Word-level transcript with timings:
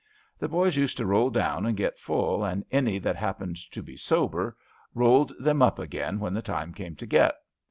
The 0.39 0.47
boys 0.47 0.77
used 0.77 0.97
to 0.97 1.05
roll 1.05 1.29
down 1.29 1.67
and 1.67 1.77
get 1.77 1.99
full, 1.99 2.43
and 2.43 2.65
any 2.71 2.97
that 2.97 3.15
happened 3.15 3.57
to 3.69 3.83
be 3.83 3.95
sober 3.95 4.57
rolled 4.95 5.31
them 5.39 5.61
up 5.61 5.77
again 5.77 6.19
when 6.19 6.33
the 6.33 6.41
time 6.41 6.73
came 6.73 6.95
to 6.95 7.05
get. 7.05 7.35